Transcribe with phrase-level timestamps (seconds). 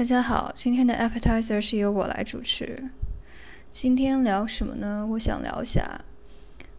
[0.00, 2.90] 大家好，今天的 appetizer 是由我来主持。
[3.70, 5.06] 今天聊什么呢？
[5.10, 6.00] 我想聊一下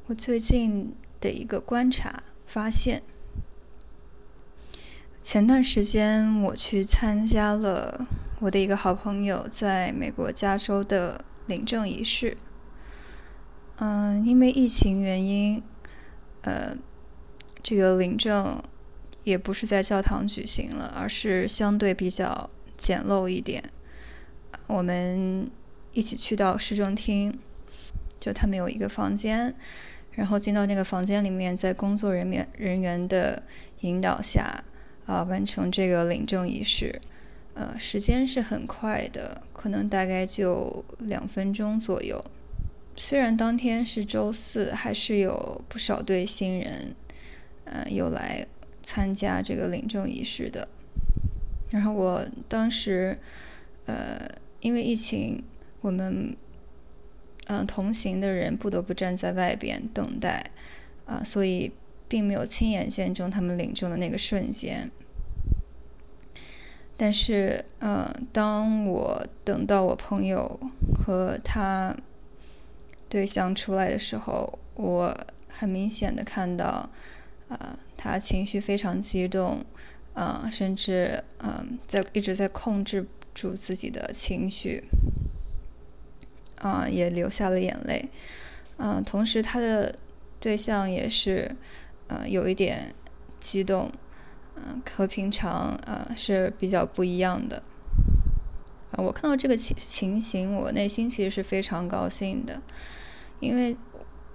[0.08, 3.04] 我最近的一个观察发现。
[5.22, 8.08] 前段时间我去参加了
[8.40, 12.36] 我的一个好朋友在美国加州的领证仪式。
[13.76, 15.62] 嗯，因为疫情原因，
[16.42, 16.76] 呃，
[17.62, 18.60] 这个领证
[19.24, 22.50] 也不是在教堂举行了，而是相对比较。
[22.82, 23.64] 简陋一点，
[24.66, 25.48] 我们
[25.94, 27.38] 一起去到市政厅，
[28.20, 29.54] 就他们有一个房间，
[30.14, 33.44] 然后进到那个房间里面，在工作人员人员的
[33.82, 34.64] 引导下，
[35.06, 37.00] 啊，完成这个领证仪式。
[37.54, 42.26] 呃，时间是很快的，可能大概就两分钟左右。
[42.96, 46.96] 虽然当天是周四，还是有不少对新人，
[47.66, 48.48] 呃，有来
[48.82, 50.68] 参加这个领证仪式的。
[51.72, 53.18] 然后我当时，
[53.86, 54.20] 呃，
[54.60, 55.42] 因为疫情，
[55.80, 56.36] 我们，
[57.48, 60.52] 嗯，同行的人不得不站在外边等待，
[61.06, 61.72] 啊，所以
[62.10, 64.92] 并没有亲眼见证他们领证的那个瞬间。
[66.98, 70.60] 但是，嗯，当我等到我朋友
[70.94, 71.96] 和他
[73.08, 75.18] 对象出来的时候，我
[75.48, 76.90] 很明显的看到，
[77.48, 79.66] 啊，他情绪非常激动。
[80.14, 84.84] 啊，甚至嗯，在一直在控制住自己的情绪，
[86.58, 88.10] 啊，也流下了眼泪，
[88.78, 89.96] 嗯，同时他的
[90.40, 91.56] 对象也是，
[92.08, 92.94] 呃，有一点
[93.40, 93.90] 激动，
[94.58, 95.52] 嗯，和平常
[95.86, 97.64] 啊是比较不一样的，
[98.92, 102.62] 啊，我看到这个情情形，我内心其实是非常高兴的，
[103.40, 103.78] 因为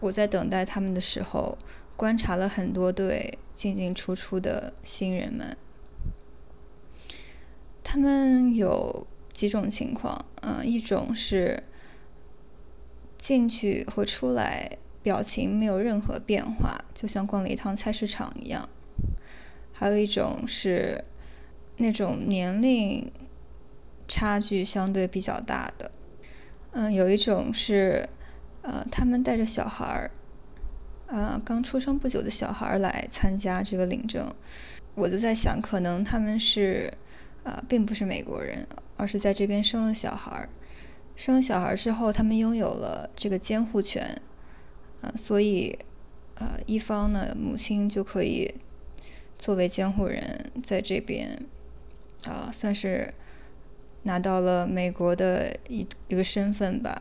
[0.00, 1.58] 我在等待他们的时候，
[1.96, 5.54] 观察了很多对进进出出的新人们。
[7.96, 11.62] 他们有几种情况，嗯，一种是
[13.16, 18.68] 进去和出来表情没有任何变化，就像逛了一趟菜市场一样；
[19.72, 21.02] 还有一种是
[21.78, 23.10] 那种年龄
[24.06, 25.90] 差距相对比较大的，
[26.72, 28.06] 嗯，有一种是
[28.60, 30.10] 呃，他们带着小孩儿，
[31.06, 34.30] 呃，刚出生不久的小孩儿来参加这个领证，
[34.96, 36.92] 我就在想，可能他们是。
[37.46, 40.48] 啊，并不是美国人，而是在这边生了小孩儿。
[41.14, 44.20] 生了小孩儿之后，他们拥有了这个监护权，
[45.00, 45.78] 啊，所以，
[46.34, 48.56] 呃，一方呢，母亲就可以
[49.38, 51.46] 作为监护人在这边，
[52.24, 53.14] 啊，算是
[54.02, 57.00] 拿到了美国的一一个身份吧。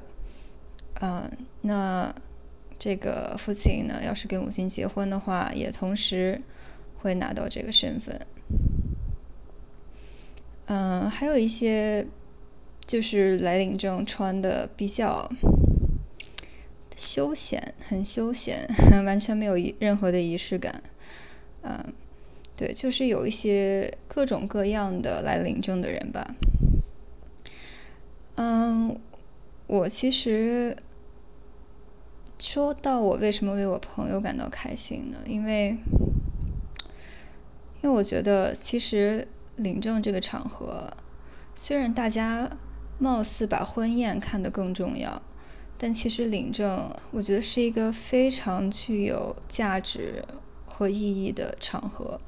[1.01, 1.29] 啊，
[1.61, 2.13] 那
[2.77, 6.39] 这个父亲呢，要是跟母亲结婚的话，也同时
[6.99, 8.21] 会拿到这个身份。
[10.67, 12.07] 嗯，还有一些
[12.87, 15.31] 就是来领证穿的比较
[16.95, 18.67] 休闲，很休闲，
[19.05, 20.81] 完全没有任何的仪式感。
[21.61, 21.93] 嗯，
[22.55, 26.35] 对，就是有一些各种各样的来领证的人吧。
[28.37, 28.99] 嗯，
[29.67, 30.75] 我其实
[32.39, 35.19] 说到我为什么为我朋友感到开心呢？
[35.27, 35.77] 因为，
[37.83, 39.27] 因为我觉得其实。
[39.55, 40.91] 领证这个场合，
[41.53, 42.49] 虽然大家
[42.97, 45.21] 貌似把婚宴看得更重要，
[45.77, 50.25] 但其实领证我觉得是一个非常具有价值
[50.65, 52.19] 和意义的场合，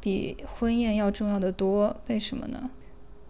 [0.00, 1.96] 比婚宴要重要的多。
[2.08, 2.70] 为什么呢？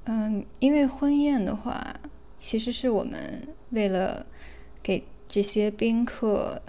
[0.04, 1.96] 嗯，因为婚宴的话，
[2.36, 4.26] 其实是我们为了
[4.82, 6.62] 给这些宾客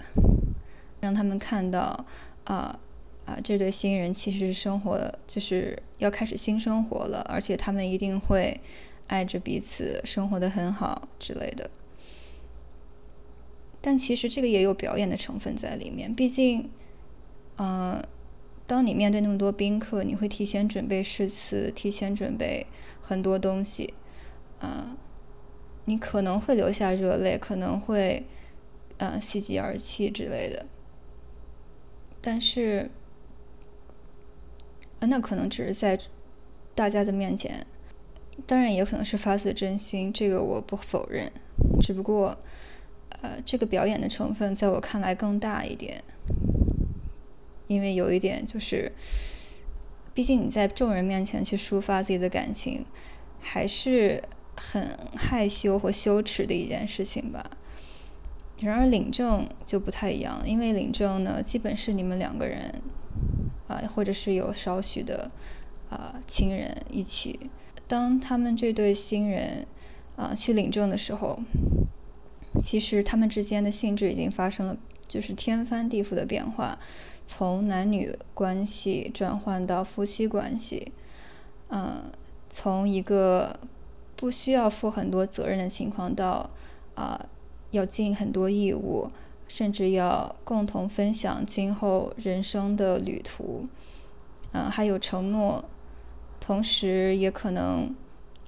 [1.00, 2.04] 让他们看到
[2.44, 2.78] 啊。
[3.28, 8.58] 啊，这对新人其实生活就是要开始新生活了，而且他们一定会
[9.06, 11.68] 爱着彼此，生活的很好之类的。
[13.82, 16.70] 但其实这个也有表演的成分在里面，毕竟，
[17.58, 18.02] 嗯，
[18.66, 22.66] 当你面对那么多宾客，你会提前准备诗词，提前准备
[23.02, 23.92] 很多东西，
[24.60, 24.96] 啊，
[25.84, 28.24] 你可能会流下热泪，可能会，
[28.96, 30.64] 嗯，喜极而泣之类的，
[32.22, 32.90] 但是。
[35.00, 35.98] 啊，那可能只是在
[36.74, 37.66] 大家的面前，
[38.46, 41.30] 当然也可能是发自真心，这个我不否认。
[41.80, 42.36] 只不过，
[43.22, 46.02] 呃，这个表演的成分在我看来更大一点，
[47.66, 48.92] 因为有一点就是，
[50.14, 52.84] 毕竟你在众人面前去抒发自己的感情，
[53.40, 54.22] 还是
[54.56, 57.50] 很害羞或羞耻的一件事情吧。
[58.60, 62.82] 然而领证就不太一样，因为领证呢，基本是你们两个人。
[63.68, 65.30] 啊，或者是有少许的
[65.90, 67.38] 啊亲人一起，
[67.86, 69.66] 当他们这对新人
[70.16, 71.38] 啊去领证的时候，
[72.60, 74.76] 其实他们之间的性质已经发生了
[75.06, 76.78] 就是天翻地覆的变化，
[77.24, 80.92] 从男女关系转换到夫妻关系，
[81.68, 82.10] 嗯，
[82.50, 83.60] 从一个
[84.16, 86.50] 不需要负很多责任的情况到
[86.94, 87.26] 啊
[87.70, 89.08] 要尽很多义务。
[89.48, 93.64] 甚至要共同分享今后人生的旅途，
[94.52, 95.64] 嗯，还有承诺，
[96.38, 97.94] 同时也可能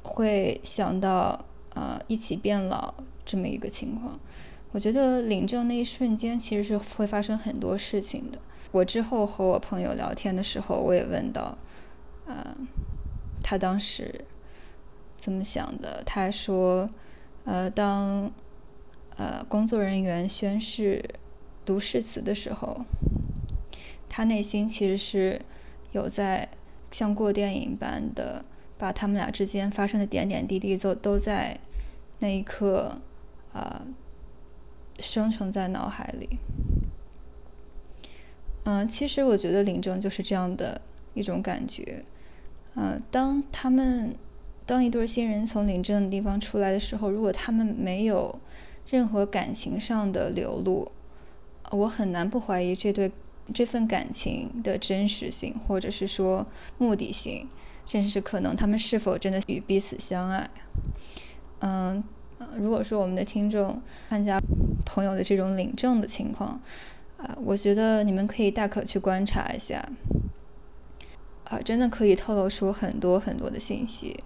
[0.03, 2.93] 会想到呃一起变老
[3.25, 4.21] 这么一个情况。
[4.73, 8.39] 我觉得领证那一瞬间其实是会发生很多事情的。
[8.71, 11.57] 我之后和我朋友聊天的时候，我也问到，
[12.27, 12.55] 呃，
[13.43, 14.27] 他当时
[15.17, 16.03] 怎么想的？
[16.05, 16.89] 他说，
[17.45, 18.31] 呃，当。
[19.21, 21.05] 呃，工作人员宣誓
[21.67, 22.81] 读誓词的时候，
[24.09, 25.43] 他内心其实是
[25.93, 26.49] 有在
[26.91, 28.43] 像过电影般的
[28.79, 31.61] 把他们俩之间发生的点点滴滴都都在
[32.21, 32.97] 那一刻
[33.53, 33.83] 啊
[34.99, 36.39] 生成在脑海里。
[38.65, 40.81] 嗯，其实我觉得领证就是这样的
[41.13, 42.03] 一种感觉。
[42.75, 44.17] 嗯，当他们
[44.65, 48.41] 当一对新人从领证的地方出来的时候，如果他们没有
[48.91, 50.91] 任何感情上的流露，
[51.71, 53.13] 我很难不怀疑这对
[53.55, 56.45] 这份感情的真实性，或者是说
[56.77, 57.49] 目的性，
[57.87, 60.51] 甚至是可能他们是否真的与彼此相爱。
[61.61, 62.03] 嗯，
[62.57, 64.41] 如果说我们的听众参加
[64.85, 66.61] 朋友的这种领证的情况，
[67.17, 69.89] 啊，我觉得你们可以大可去观察一下，
[71.45, 74.25] 啊，真的可以透露出很多很多的信息。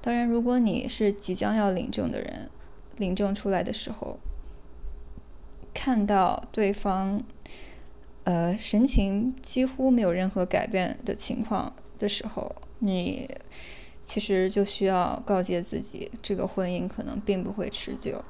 [0.00, 2.50] 当然，如果你是即将要领证的人，
[2.96, 4.18] 领证出来的时候，
[5.72, 7.22] 看到对方，
[8.22, 13.28] 呃，神情几乎没有任何改变的情况的时候，你
[14.04, 18.24] 其实就需要告诫自己，这个婚姻可能并不会持久。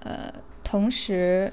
[0.00, 1.52] 呃，同时，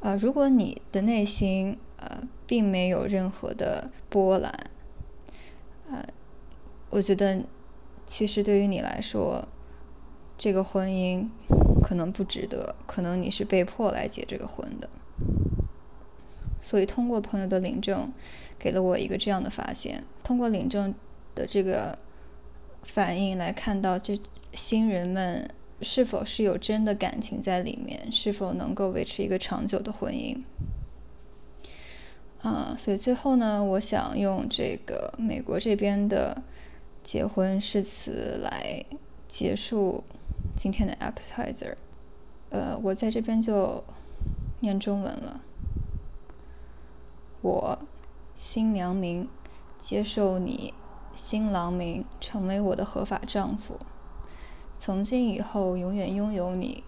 [0.00, 4.52] 呃，如果你的内心呃并没有任何的波澜，
[5.90, 6.04] 呃，
[6.90, 7.44] 我觉得
[8.04, 9.46] 其实对于你来说。
[10.42, 11.28] 这个婚姻
[11.84, 14.90] 可能不值得，可能你是被迫来结这个婚的。
[16.60, 18.10] 所以通过朋友的领证，
[18.58, 20.92] 给了我一个这样的发现：通过领证
[21.36, 21.96] 的这个
[22.82, 24.20] 反应来看到，这
[24.52, 25.48] 新人们
[25.80, 30.42] 是否是有真的感情在里面，是否能够维持一个长久的婚姻。
[32.40, 36.42] 啊，所以最后呢，我想用这个美国这边的
[37.00, 38.84] 结婚誓词来
[39.28, 40.02] 结束。
[40.54, 41.74] 今天的 appetizer，
[42.50, 43.82] 呃，我在这边就
[44.60, 45.40] 念中文了。
[47.40, 47.78] 我
[48.34, 49.28] 新娘名
[49.78, 50.74] 接受你
[51.14, 53.78] 新郎名成为我的合法丈夫，
[54.76, 56.84] 从今以后永远拥有你，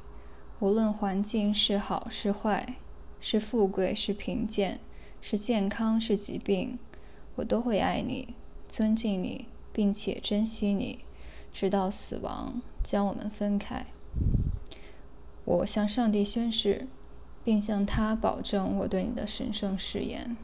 [0.61, 2.77] 无论环境是好是坏，
[3.19, 4.79] 是富贵是贫贱，
[5.21, 6.79] 是健康是疾病，
[7.37, 8.35] 我都会爱你，
[8.69, 11.01] 尊敬你，并且珍惜你。
[11.55, 13.87] 直到死亡将我们分开。
[15.45, 16.89] 我向上帝宣誓，
[17.45, 20.37] 并向他保证我对你的神圣誓言。